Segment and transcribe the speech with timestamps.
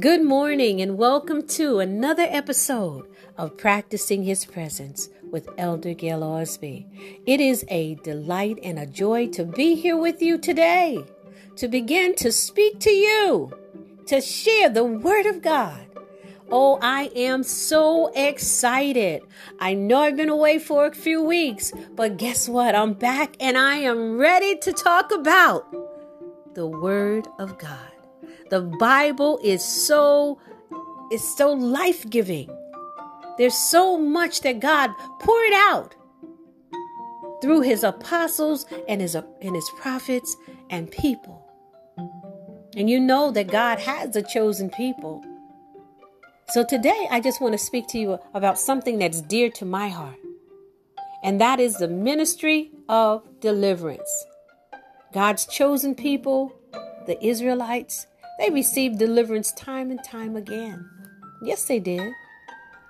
[0.00, 3.06] Good morning and welcome to another episode
[3.36, 6.86] of Practicing His Presence with Elder Gail Ausby.
[7.26, 11.04] It is a delight and a joy to be here with you today,
[11.56, 13.52] to begin to speak to you,
[14.06, 15.84] to share the Word of God.
[16.50, 19.22] Oh, I am so excited.
[19.58, 22.74] I know I've been away for a few weeks, but guess what?
[22.74, 25.70] I'm back and I am ready to talk about
[26.54, 27.89] the Word of God.
[28.50, 30.40] The Bible is so
[31.12, 32.50] is so life-giving.
[33.38, 34.90] There's so much that God
[35.20, 35.94] poured out
[37.40, 40.36] through his apostles and his and his prophets
[40.68, 41.46] and people.
[42.76, 45.24] And you know that God has a chosen people.
[46.48, 49.88] So today I just want to speak to you about something that's dear to my
[49.88, 50.18] heart.
[51.22, 54.10] And that is the ministry of deliverance.
[55.12, 56.52] God's chosen people,
[57.06, 58.06] the Israelites,
[58.40, 60.88] they received deliverance time and time again.
[61.42, 62.12] Yes, they did.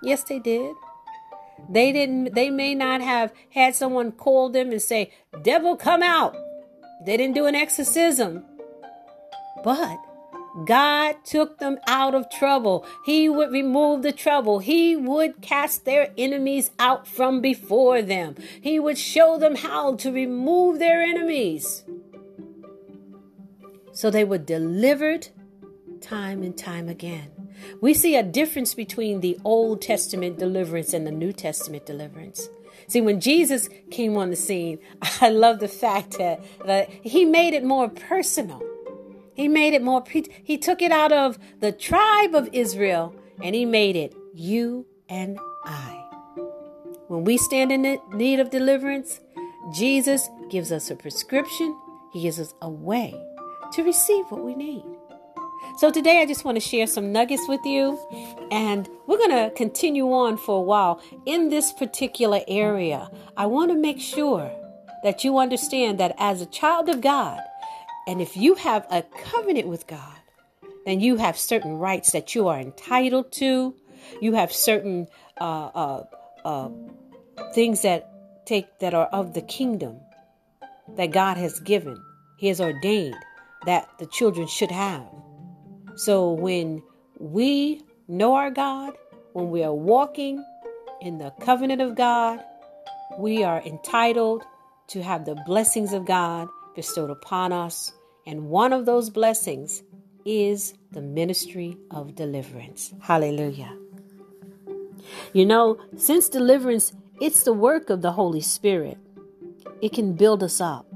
[0.03, 0.75] Yes, they did.
[1.69, 5.11] They didn't they may not have had someone call them and say,
[5.43, 6.35] "Devil, come out."
[7.05, 8.45] They didn't do an exorcism.
[9.65, 9.99] But
[10.67, 12.87] God took them out of trouble.
[13.05, 14.59] He would remove the trouble.
[14.61, 18.37] He would cast their enemies out from before them.
[18.61, 21.85] He would show them how to remove their enemies.
[23.93, 25.29] So they were delivered
[26.01, 27.31] time and time again.
[27.81, 32.49] We see a difference between the Old Testament deliverance and the New Testament deliverance.
[32.89, 34.79] See, when Jesus came on the scene,
[35.21, 38.63] I love the fact that, that he made it more personal.
[39.35, 43.65] He made it more, he took it out of the tribe of Israel and he
[43.65, 45.97] made it you and I.
[47.09, 49.21] When we stand in need of deliverance,
[49.73, 51.77] Jesus gives us a prescription,
[52.13, 53.15] he gives us a way
[53.73, 54.85] to receive what we need.
[55.79, 57.99] So today I just want to share some nuggets with you,
[58.51, 63.11] and we're going to continue on for a while in this particular area.
[63.37, 64.51] I want to make sure
[65.05, 67.41] that you understand that as a child of God,
[68.07, 70.17] and if you have a covenant with God,
[70.85, 73.75] then you have certain rights that you are entitled to.
[74.21, 75.09] You have certain
[75.41, 76.05] uh, uh,
[76.45, 76.71] uh,
[77.55, 78.11] things that
[78.45, 80.01] take that are of the kingdom
[80.97, 82.03] that God has given.
[82.37, 83.17] He has ordained
[83.65, 85.07] that the children should have.
[85.97, 86.83] So when
[87.19, 88.95] we know our God,
[89.33, 90.45] when we are walking
[91.01, 92.41] in the covenant of God,
[93.19, 94.43] we are entitled
[94.89, 97.93] to have the blessings of God bestowed upon us.
[98.27, 99.83] And one of those blessings
[100.25, 102.93] is the ministry of deliverance.
[103.01, 103.77] Hallelujah.
[105.33, 108.99] You know, since deliverance, it's the work of the Holy Spirit,
[109.81, 110.87] it can build us up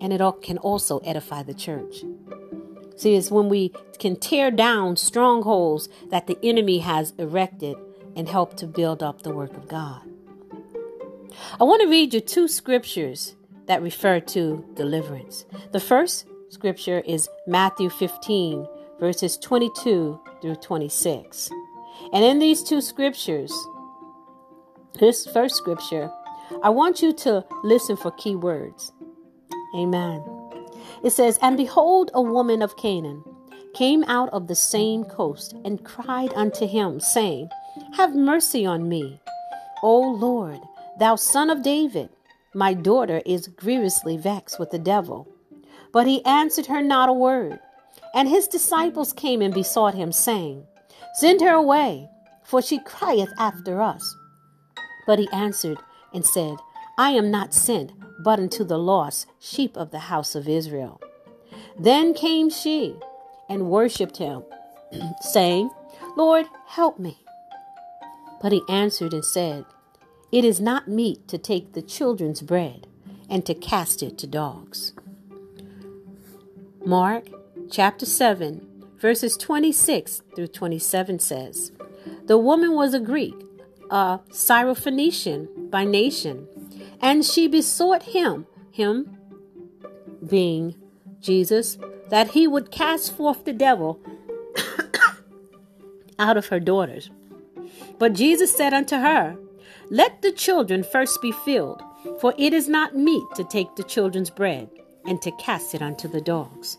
[0.00, 2.04] and it can also edify the church.
[3.00, 7.78] See, it's when we can tear down strongholds that the enemy has erected
[8.14, 10.02] and help to build up the work of God.
[11.58, 15.46] I want to read you two scriptures that refer to deliverance.
[15.72, 18.68] The first scripture is Matthew 15,
[19.00, 21.50] verses 22 through 26.
[22.12, 23.50] And in these two scriptures,
[24.98, 26.10] this first scripture,
[26.62, 28.92] I want you to listen for key words.
[29.74, 30.29] Amen.
[31.02, 33.24] It says, And behold, a woman of Canaan
[33.74, 37.48] came out of the same coast and cried unto him, saying,
[37.94, 39.20] Have mercy on me,
[39.82, 40.60] O Lord,
[40.98, 42.10] thou son of David.
[42.54, 45.28] My daughter is grievously vexed with the devil.
[45.92, 47.60] But he answered her not a word.
[48.14, 50.64] And his disciples came and besought him, saying,
[51.14, 52.08] Send her away,
[52.42, 54.16] for she crieth after us.
[55.06, 55.78] But he answered
[56.12, 56.56] and said,
[56.98, 57.92] I am not sent
[58.22, 61.00] but unto the lost sheep of the house of Israel.
[61.78, 62.96] Then came she
[63.48, 64.44] and worshipped him,
[65.20, 65.70] saying,
[66.16, 67.18] Lord, help me.
[68.42, 69.64] But he answered and said,
[70.32, 72.86] It is not meet to take the children's bread
[73.28, 74.92] and to cast it to dogs.
[76.84, 77.26] Mark
[77.70, 78.66] chapter 7,
[78.98, 81.72] verses 26 through 27 says,
[82.26, 83.34] The woman was a Greek,
[83.90, 86.48] a Syrophoenician by nation
[87.00, 89.16] and she besought him, him
[90.28, 90.74] being
[91.20, 94.00] Jesus, that he would cast forth the devil
[96.18, 97.10] out of her daughters.
[97.98, 99.36] But Jesus said unto her,
[99.90, 101.82] Let the children first be filled,
[102.20, 104.68] for it is not meet to take the children's bread
[105.06, 106.78] and to cast it unto the dogs.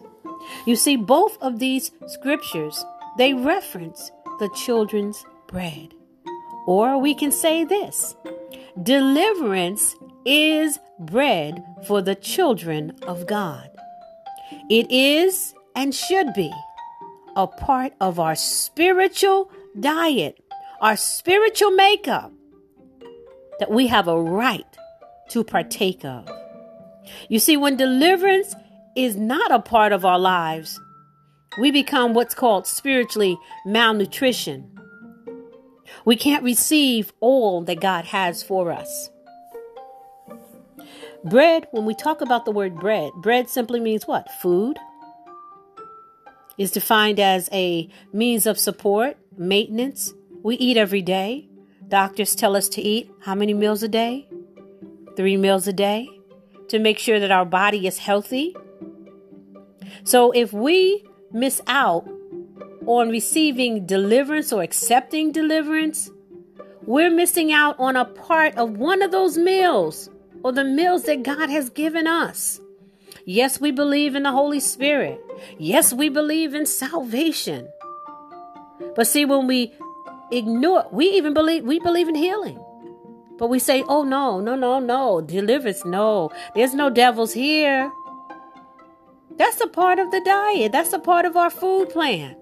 [0.66, 2.84] You see, both of these scriptures,
[3.18, 5.94] they reference the children's bread.
[6.66, 8.16] Or we can say this
[8.82, 9.96] deliverance
[10.26, 13.70] is bread for the children of God.
[14.70, 16.52] It is and should be
[17.36, 20.44] a part of our spiritual diet,
[20.82, 22.32] our spiritual makeup
[23.60, 24.66] that we have a right
[25.30, 26.28] to partake of.
[27.30, 28.56] You see, when deliverance
[28.96, 30.80] is not a part of our lives,
[31.60, 34.80] we become what's called spiritually malnutrition.
[36.06, 39.10] We can't receive all that God has for us.
[41.24, 44.28] Bread, when we talk about the word bread, bread simply means what?
[44.42, 44.80] Food.
[46.58, 50.14] Is defined as a means of support, maintenance.
[50.42, 51.48] We eat every day.
[51.88, 54.28] Doctors tell us to eat how many meals a day?
[55.16, 56.08] Three meals a day
[56.70, 58.56] to make sure that our body is healthy.
[60.04, 62.08] So if we miss out
[62.88, 66.10] on receiving deliverance or accepting deliverance,
[66.88, 70.10] we're missing out on a part of one of those meals
[70.44, 72.60] or the meals that God has given us.
[73.26, 75.22] Yes, we believe in the Holy Spirit.
[75.58, 77.68] Yes, we believe in salvation.
[78.96, 79.74] But see, when we
[80.32, 82.60] ignore, we even believe, we believe in healing.
[83.38, 86.32] But we say, oh no, no, no, no, deliverance, no.
[86.56, 87.92] There's no devils here.
[89.38, 90.72] That's a part of the diet.
[90.72, 92.36] That's a part of our food plan.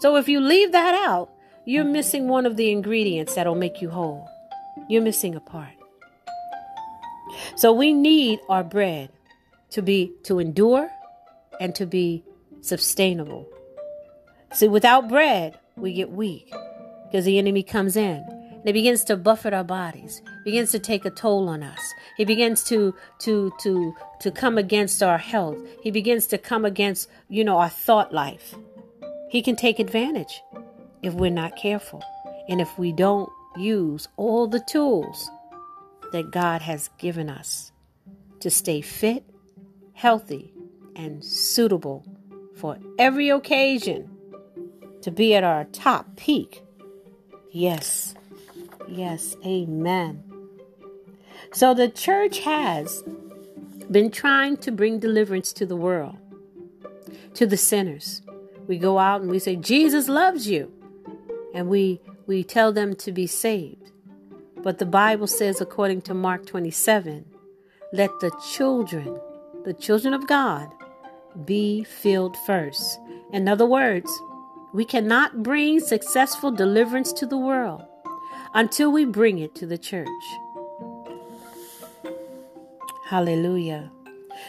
[0.00, 1.30] So if you leave that out,
[1.64, 4.28] you're missing one of the ingredients that'll make you whole.
[4.88, 5.81] You're missing a part.
[7.56, 9.10] So we need our bread
[9.70, 10.90] to be to endure
[11.60, 12.24] and to be
[12.60, 13.48] sustainable.
[14.52, 16.52] See, without bread, we get weak
[17.06, 21.04] because the enemy comes in and he begins to buffet our bodies, begins to take
[21.04, 21.80] a toll on us.
[22.16, 25.58] He begins to to to to come against our health.
[25.82, 28.54] He begins to come against, you know, our thought life.
[29.30, 30.42] He can take advantage
[31.02, 32.02] if we're not careful
[32.48, 35.30] and if we don't use all the tools
[36.12, 37.72] that God has given us
[38.40, 39.24] to stay fit,
[39.94, 40.52] healthy,
[40.94, 42.04] and suitable
[42.56, 44.10] for every occasion
[45.00, 46.62] to be at our top peak.
[47.50, 48.14] Yes,
[48.88, 50.22] yes, amen.
[51.52, 53.02] So the church has
[53.90, 56.16] been trying to bring deliverance to the world,
[57.34, 58.22] to the sinners.
[58.66, 60.72] We go out and we say, Jesus loves you.
[61.54, 63.81] And we, we tell them to be saved.
[64.62, 67.24] But the Bible says, according to Mark 27,
[67.92, 69.18] let the children,
[69.64, 70.68] the children of God,
[71.44, 73.00] be filled first.
[73.32, 74.10] In other words,
[74.72, 77.82] we cannot bring successful deliverance to the world
[78.54, 80.08] until we bring it to the church.
[83.06, 83.90] Hallelujah.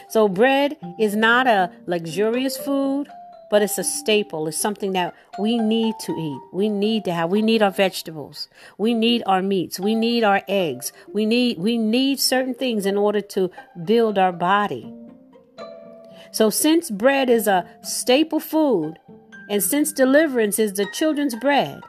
[0.08, 3.08] So, bread is not a luxurious food,
[3.50, 4.48] but it's a staple.
[4.48, 6.40] It's something that we need to eat.
[6.52, 7.30] We need to have.
[7.30, 8.48] We need our vegetables.
[8.78, 9.78] We need our meats.
[9.78, 10.92] We need our eggs.
[11.12, 13.50] We need we need certain things in order to
[13.84, 14.92] build our body.
[16.32, 18.98] So since bread is a staple food
[19.48, 21.80] and since deliverance is the children's bread,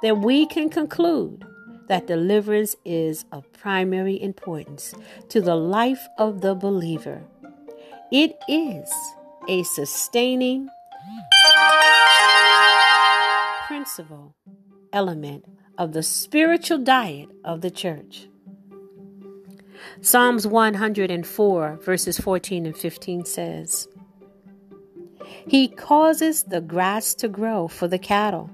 [0.00, 1.44] then we can conclude
[1.88, 4.94] that deliverance is of primary importance
[5.28, 7.24] to the life of the believer.
[8.10, 8.90] It is
[9.48, 10.68] a sustaining
[13.66, 14.34] principle
[14.92, 15.44] element
[15.78, 18.28] of the spiritual diet of the church.
[20.02, 23.88] Psalms 104, verses 14 and 15 says,
[25.46, 28.50] He causes the grass to grow for the cattle,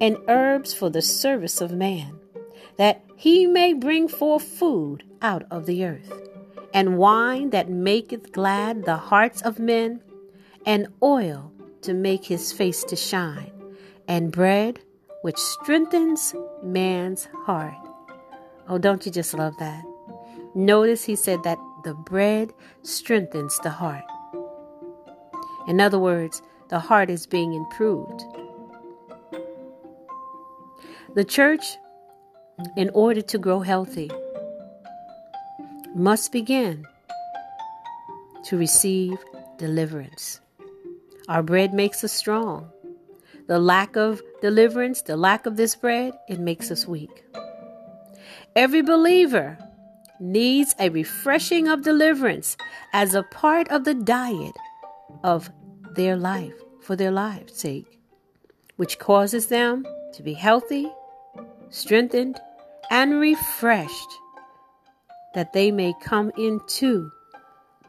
[0.00, 2.18] and herbs for the service of man,
[2.76, 6.12] that he may bring forth food out of the earth,
[6.74, 10.02] and wine that maketh glad the hearts of men,
[10.66, 13.52] and oil to make his face to shine,
[14.08, 14.80] and bread
[15.22, 17.74] which strengthens man's heart.
[18.68, 19.84] Oh, don't you just love that?
[20.54, 24.04] Notice he said that the bread strengthens the heart.
[25.68, 28.22] In other words, the heart is being improved.
[31.14, 31.76] The church,
[32.76, 34.10] in order to grow healthy,
[35.94, 36.84] must begin
[38.44, 39.16] to receive
[39.58, 40.40] deliverance.
[41.28, 42.70] Our bread makes us strong.
[43.48, 47.24] The lack of deliverance, the lack of this bread, it makes us weak.
[48.54, 49.58] Every believer
[50.20, 52.56] needs a refreshing of deliverance
[52.92, 54.54] as a part of the diet
[55.22, 55.50] of
[55.94, 57.98] their life, for their lives' sake,
[58.76, 60.90] which causes them to be healthy,
[61.70, 62.40] strengthened,
[62.90, 64.12] and refreshed,
[65.34, 67.10] that they may come into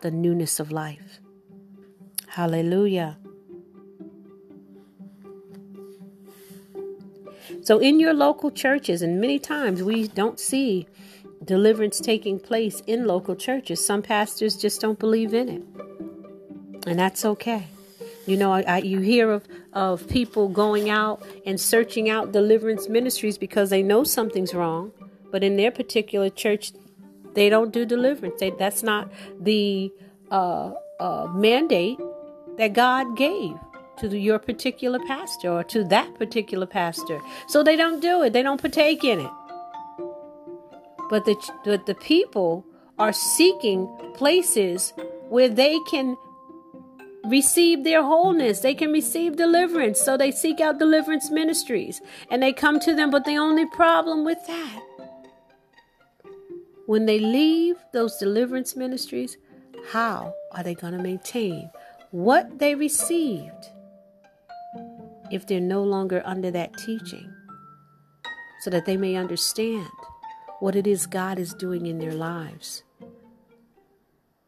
[0.02, 1.20] the newness of life.
[2.28, 3.18] Hallelujah.
[7.68, 10.88] So, in your local churches, and many times we don't see
[11.44, 13.86] deliverance taking place in local churches.
[13.86, 15.64] Some pastors just don't believe in it,
[16.88, 17.68] and that's okay.
[18.26, 22.88] You know, I, I, you hear of of people going out and searching out deliverance
[22.88, 24.94] ministries because they know something's wrong,
[25.30, 26.72] but in their particular church,
[27.34, 28.40] they don't do deliverance.
[28.40, 29.92] They, that's not the
[30.32, 30.72] uh,
[31.02, 32.00] uh, mandate
[32.58, 33.56] that God gave
[34.00, 37.20] to your particular pastor or to that particular pastor.
[37.48, 38.34] So they don't do it.
[38.34, 39.32] They don't partake in it.
[41.10, 42.66] But the but the people
[43.00, 44.94] are seeking places
[45.30, 46.18] where they can
[47.26, 48.60] receive their wholeness.
[48.60, 50.02] They can receive deliverance.
[50.02, 53.12] So they seek out deliverance ministries and they come to them.
[53.12, 54.82] But the only problem with that,
[56.86, 59.38] when they leave those deliverance ministries,
[59.92, 61.70] how are they going to maintain
[62.12, 63.70] what they received
[65.32, 67.34] if they're no longer under that teaching?
[68.62, 69.90] So that they may understand
[70.60, 72.84] what it is God is doing in their lives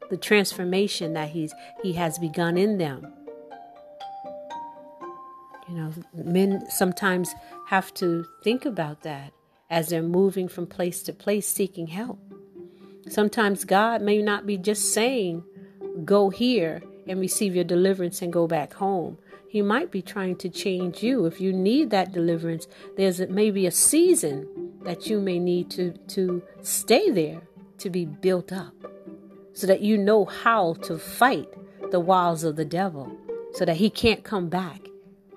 [0.10, 3.14] the transformation that he's he has begun in them.
[5.68, 7.34] You know, men sometimes
[7.68, 9.34] have to think about that
[9.70, 12.20] as they're moving from place to place seeking help.
[13.08, 15.44] Sometimes God may not be just saying,
[16.04, 19.20] go here and receive your deliverance and go back home.
[19.50, 21.26] He might be trying to change you.
[21.26, 24.48] If you need that deliverance, there's maybe a season
[24.84, 27.42] that you may need to, to stay there
[27.80, 28.76] to be built up
[29.54, 31.50] so that you know how to fight
[31.90, 33.18] the wiles of the devil
[33.54, 34.82] so that he can't come back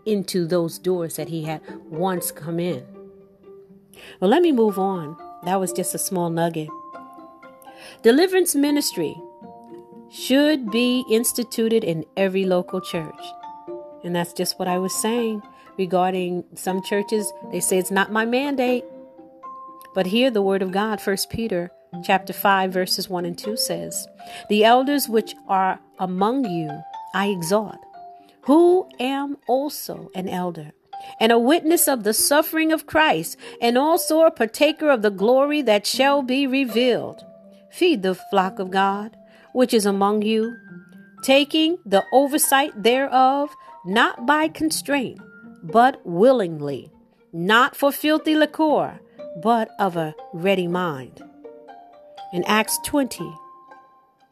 [0.04, 2.86] into those doors that he had once come in.
[4.20, 5.16] Well, let me move on.
[5.44, 6.68] That was just a small nugget.
[8.02, 9.16] Deliverance ministry
[10.10, 13.24] should be instituted in every local church.
[14.04, 15.42] And that's just what I was saying
[15.78, 17.32] regarding some churches.
[17.50, 18.84] They say it's not my mandate.
[19.94, 21.70] But hear the word of God, First Peter
[22.02, 24.08] chapter 5 verses 1 and 2 says,
[24.48, 26.70] "The elders which are among you
[27.14, 27.78] I exhort,
[28.42, 30.72] who am also an elder,
[31.20, 35.60] and a witness of the suffering of Christ, and also a partaker of the glory
[35.62, 37.24] that shall be revealed.
[37.70, 39.16] Feed the flock of God,
[39.52, 40.56] which is among you,
[41.22, 43.50] taking the oversight thereof,
[43.84, 45.20] not by constraint,
[45.62, 46.90] but willingly,
[47.32, 49.00] not for filthy liquor,
[49.42, 51.22] but of a ready mind."
[52.32, 53.30] In Acts 20,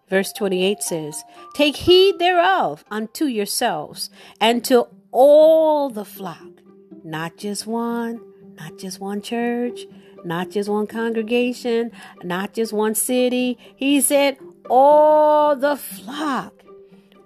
[0.09, 1.23] verse 28 says,
[1.55, 6.63] Take heed thereof unto yourselves and to all the flock,
[7.05, 8.21] not just one,
[8.59, 9.81] not just one church,
[10.25, 11.93] not just one congregation,
[12.23, 13.59] not just one city.
[13.77, 14.39] He said,
[14.69, 16.63] All the flock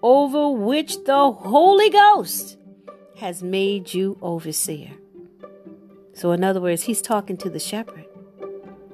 [0.05, 2.59] over which the Holy Ghost
[3.17, 4.93] has made you overseer.
[6.13, 8.05] So, in other words, he's talking to the shepherd.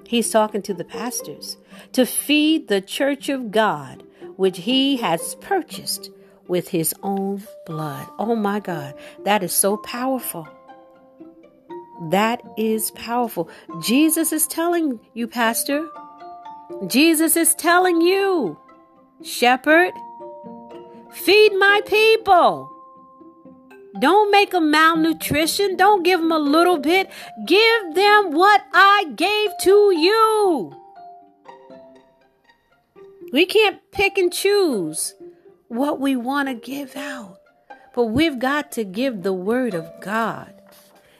[0.07, 1.57] He's talking to the pastors
[1.93, 4.05] to feed the church of God,
[4.37, 6.11] which he has purchased
[6.47, 8.07] with his own blood.
[8.17, 10.49] Oh my God, that is so powerful.
[12.11, 13.51] That is powerful.
[13.83, 15.89] Jesus is telling you, Pastor.
[16.87, 18.57] Jesus is telling you,
[19.23, 19.93] Shepherd,
[21.13, 22.71] feed my people.
[23.99, 25.77] Don't make them malnutrition.
[25.77, 27.11] Don't give them a little bit.
[27.47, 30.73] Give them what I gave to you.
[33.33, 35.15] We can't pick and choose
[35.69, 37.39] what we want to give out,
[37.95, 40.53] but we've got to give the word of God.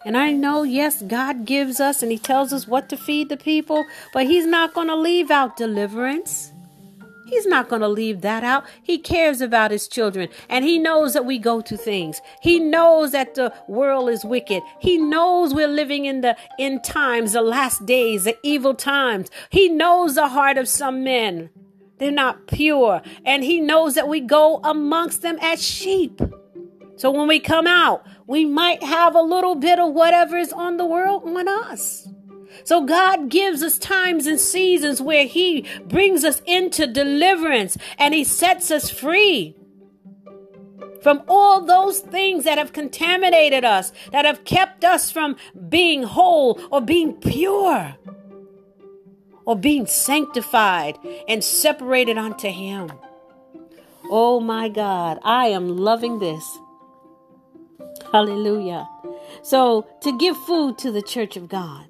[0.05, 3.37] And I know, yes, God gives us and He tells us what to feed the
[3.37, 6.53] people, but He's not going to leave out deliverance.
[7.31, 8.65] He's not going to leave that out.
[8.83, 12.21] He cares about his children and he knows that we go to things.
[12.43, 14.65] He knows that the world is wicked.
[14.81, 19.31] He knows we're living in the end times, the last days, the evil times.
[19.49, 21.51] He knows the heart of some men.
[21.99, 23.01] They're not pure.
[23.25, 26.21] And he knows that we go amongst them as sheep.
[26.97, 30.79] So when we come out, we might have a little bit of whatever is on
[30.79, 32.10] the world on us.
[32.65, 38.25] So God gives us times and seasons where He brings us into deliverance and He
[38.25, 39.57] sets us free
[41.03, 45.37] from all those things that have contaminated us, that have kept us from
[45.69, 47.97] being whole or being pure
[49.45, 52.93] or being sanctified and separated unto Him.
[54.11, 56.59] Oh my God, I am loving this.
[58.13, 58.89] Hallelujah.
[59.43, 61.87] So, to give food to the church of God,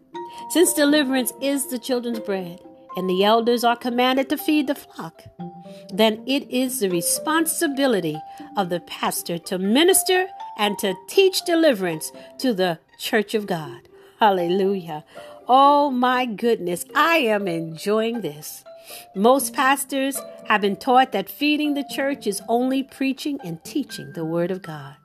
[0.50, 2.60] since deliverance is the children's bread,
[2.96, 5.22] and the elders are commanded to feed the flock,
[5.92, 8.18] then it is the responsibility
[8.56, 10.26] of the pastor to minister
[10.58, 13.88] and to teach deliverance to the church of God.
[14.18, 15.04] Hallelujah.
[15.48, 18.64] Oh my goodness, I am enjoying this.
[19.14, 24.24] Most pastors have been taught that feeding the church is only preaching and teaching the
[24.24, 24.96] Word of God.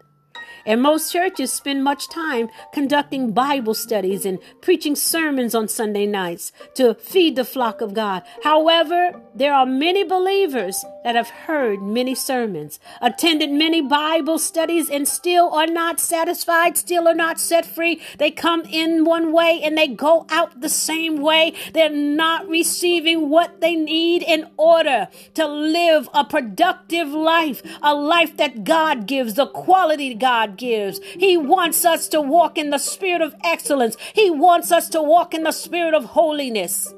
[0.66, 6.52] And most churches spend much time conducting Bible studies and preaching sermons on Sunday nights
[6.76, 8.24] to feed the flock of God.
[8.44, 15.08] However, there are many believers that have heard many sermons, attended many Bible studies, and
[15.08, 18.02] still are not satisfied, still are not set free.
[18.18, 21.54] They come in one way and they go out the same way.
[21.74, 28.36] They're not receiving what they need in order to live a productive life, a life
[28.38, 31.00] that God gives, the quality God gives.
[31.18, 33.98] He wants us to walk in the spirit of excellence.
[34.14, 36.94] He wants us to walk in the spirit of holiness.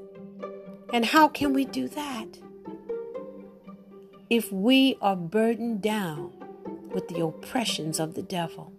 [0.94, 2.40] And how can we do that?
[4.30, 6.34] If we are burdened down
[6.94, 8.74] with the oppressions of the devil.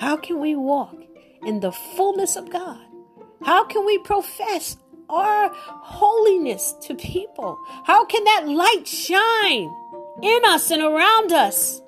[0.00, 0.96] How can we walk
[1.46, 2.80] in the fullness of God?
[3.42, 4.76] How can we profess
[5.08, 7.58] our holiness to people?
[7.84, 9.70] How can that light shine
[10.24, 11.82] in us and around us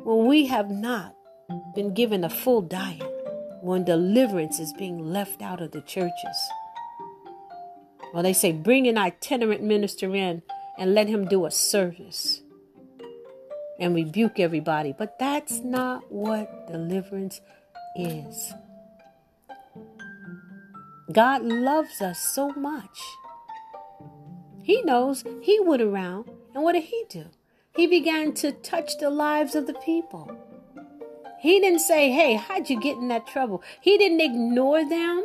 [0.00, 1.14] when we have not
[1.74, 3.12] been given a full diet,
[3.62, 6.36] when deliverance is being left out of the churches?
[8.12, 10.42] Well, they say bring an itinerant minister in
[10.78, 12.42] and let him do a service
[13.78, 14.92] and rebuke everybody.
[14.96, 17.40] But that's not what deliverance
[17.96, 18.52] is.
[21.12, 23.00] God loves us so much.
[24.62, 27.26] He knows he went around, and what did he do?
[27.76, 30.34] He began to touch the lives of the people.
[31.38, 33.62] He didn't say, Hey, how'd you get in that trouble?
[33.82, 35.22] He didn't ignore them.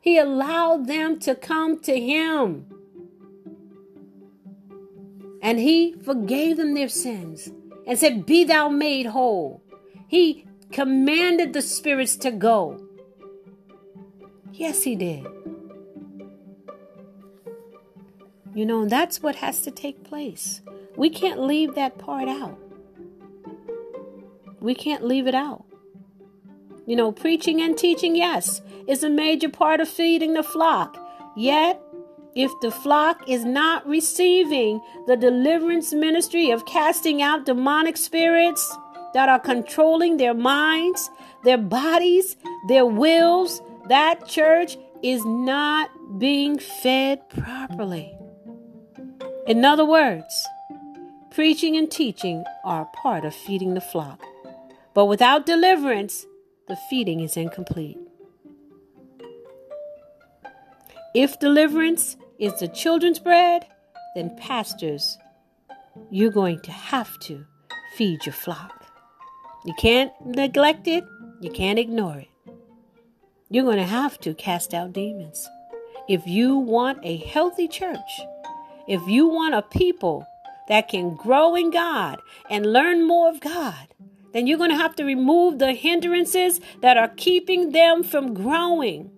[0.00, 2.66] He allowed them to come to him.
[5.40, 7.48] And he forgave them their sins
[7.86, 9.62] and said, Be thou made whole.
[10.08, 12.88] He commanded the spirits to go.
[14.52, 15.24] Yes, he did.
[18.54, 20.60] You know, that's what has to take place.
[20.96, 22.58] We can't leave that part out.
[24.60, 25.64] We can't leave it out.
[26.86, 30.98] You know, preaching and teaching, yes, is a major part of feeding the flock.
[31.36, 31.80] Yet,
[32.34, 38.76] if the flock is not receiving the deliverance ministry of casting out demonic spirits
[39.14, 41.10] that are controlling their minds,
[41.44, 42.36] their bodies,
[42.68, 48.14] their wills, that church is not being fed properly.
[49.44, 50.46] In other words,
[51.32, 54.22] preaching and teaching are part of feeding the flock.
[54.94, 56.26] But without deliverance,
[56.68, 57.98] the feeding is incomplete.
[61.12, 63.66] If deliverance is the children's bread,
[64.14, 65.18] then pastors,
[66.10, 67.44] you're going to have to
[67.96, 68.86] feed your flock.
[69.64, 71.04] You can't neglect it,
[71.40, 72.28] you can't ignore it.
[73.50, 75.48] You're going to have to cast out demons.
[76.08, 78.20] If you want a healthy church,
[78.86, 80.26] if you want a people
[80.68, 83.88] that can grow in God and learn more of God,
[84.32, 89.10] then you're going to have to remove the hindrances that are keeping them from growing.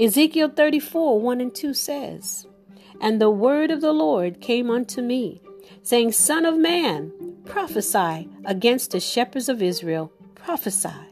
[0.00, 2.46] Ezekiel 34 1 and 2 says,
[3.00, 5.42] And the word of the Lord came unto me,
[5.82, 7.12] saying, Son of man,
[7.44, 11.11] prophesy against the shepherds of Israel, prophesy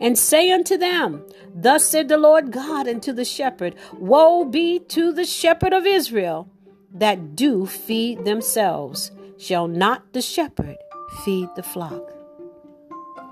[0.00, 5.12] and say unto them, Thus said the Lord God unto the shepherd, Woe be to
[5.12, 6.48] the shepherd of Israel
[6.92, 9.10] that do feed themselves.
[9.38, 10.76] Shall not the shepherd
[11.24, 12.10] feed the flock?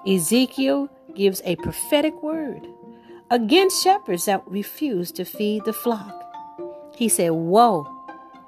[0.06, 2.66] Ezekiel gives a prophetic word
[3.30, 6.22] against shepherds that refuse to feed the flock.
[6.94, 7.86] He said, Woe,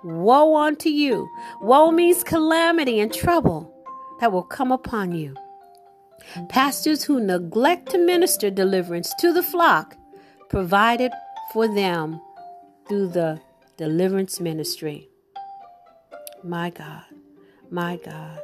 [0.03, 1.29] woe unto you.
[1.61, 3.73] Woe means calamity and trouble
[4.21, 5.35] that will come upon you.
[6.49, 9.97] Pastors who neglect to minister deliverance to the flock
[10.49, 11.13] provided
[11.53, 12.21] for them
[12.89, 13.41] through the
[13.77, 15.09] deliverance ministry.
[16.43, 17.05] My God,
[17.71, 18.41] my God,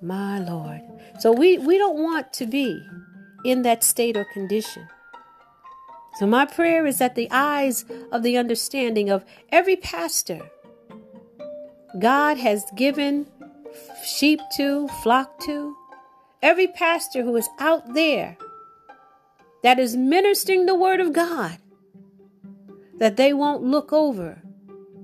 [0.00, 0.80] my Lord.
[1.18, 2.80] So we, we don't want to be
[3.44, 4.88] in that state or condition.
[6.16, 10.50] So my prayer is that the eyes of the understanding of every pastor
[11.98, 13.26] God has given
[14.04, 15.76] sheep to, flock to.
[16.40, 18.36] Every pastor who is out there
[19.62, 21.58] that is ministering the word of God,
[22.98, 24.42] that they won't look over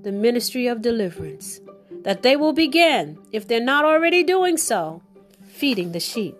[0.03, 1.59] the ministry of deliverance,
[2.03, 5.01] that they will begin, if they're not already doing so,
[5.47, 6.35] feeding the sheep.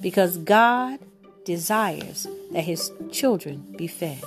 [0.00, 1.00] Because God
[1.44, 4.22] desires that his children be fed.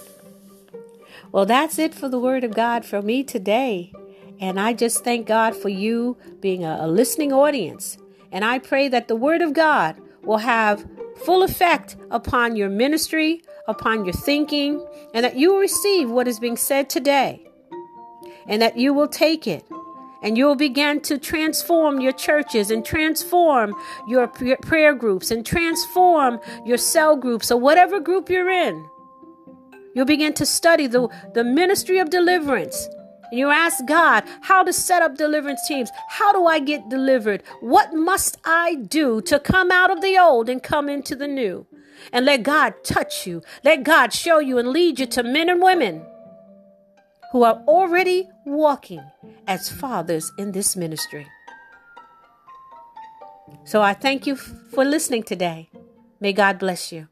[1.32, 3.94] Well, that's it for the word of God for me today.
[4.41, 7.97] And I just thank God for you being a, a listening audience.
[8.32, 10.86] And I pray that the Word of God will have
[11.25, 16.39] full effect upon your ministry, upon your thinking, and that you will receive what is
[16.39, 17.45] being said today,
[18.47, 19.63] and that you will take it
[20.23, 23.73] and you'll begin to transform your churches and transform
[24.08, 28.88] your prayer groups and transform your cell groups or whatever group you're in.
[29.95, 32.88] You'll begin to study the, the ministry of deliverance.
[33.32, 35.89] And you ask God how to set up deliverance teams.
[36.10, 37.44] How do I get delivered?
[37.62, 41.65] What must I do to come out of the old and come into the new?
[42.12, 43.41] And let God touch you.
[43.63, 46.06] Let God show you and lead you to men and women
[47.32, 49.02] who are already walking
[49.48, 51.26] as fathers in this ministry.
[53.63, 55.70] So I thank you for listening today.
[56.20, 57.08] May God bless you.